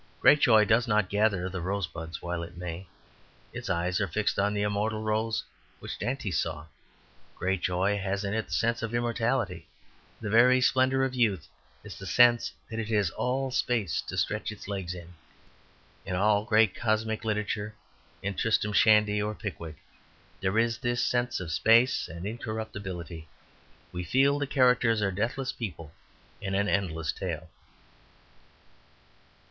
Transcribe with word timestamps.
Great 0.19 0.39
joy 0.39 0.65
does, 0.65 0.87
not 0.87 1.11
gather 1.11 1.47
the 1.47 1.61
rosebuds 1.61 2.23
while 2.23 2.41
it 2.41 2.57
may; 2.57 2.87
its 3.53 3.69
eyes 3.69 4.01
are 4.01 4.07
fixed 4.07 4.39
on 4.39 4.51
the 4.51 4.63
immortal 4.63 5.03
rose 5.03 5.43
which 5.77 5.99
Dante 5.99 6.31
saw. 6.31 6.65
Great 7.35 7.61
joy 7.61 7.99
has 7.99 8.23
in 8.23 8.33
it 8.33 8.47
the 8.47 8.51
sense 8.51 8.81
of 8.81 8.95
immortality; 8.95 9.67
the 10.19 10.27
very 10.31 10.59
splendour 10.59 11.03
of 11.03 11.13
youth 11.13 11.47
is 11.83 11.99
the 11.99 12.07
sense 12.07 12.51
that 12.67 12.79
it 12.79 12.87
has 12.87 13.11
all 13.11 13.51
space 13.51 14.01
to 14.01 14.17
stretch 14.17 14.51
its 14.51 14.67
legs 14.67 14.95
in. 14.95 15.13
In 16.03 16.15
all 16.15 16.45
great 16.45 16.73
comic 16.73 17.23
literature, 17.23 17.75
in 18.23 18.33
"Tristram 18.33 18.73
Shandy" 18.73 19.21
or 19.21 19.35
"Pickwick", 19.35 19.75
there 20.39 20.57
is 20.57 20.79
this 20.79 21.03
sense 21.03 21.39
of 21.39 21.51
space 21.51 22.07
and 22.07 22.25
incorruptibility; 22.25 23.27
we 23.91 24.03
feel 24.03 24.39
the 24.39 24.47
characters 24.47 24.99
are 24.99 25.11
deathless 25.11 25.51
people 25.51 25.91
in 26.41 26.55
an 26.55 26.67
endless 26.67 27.11
tale. 27.11 27.51